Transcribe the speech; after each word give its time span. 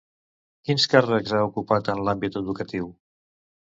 Quins 0.69 0.87
càrrecs 0.95 1.35
ha 1.35 1.43
ocupat 1.51 1.95
en 1.97 2.05
l'àmbit 2.09 2.43
educatiu? 2.45 2.95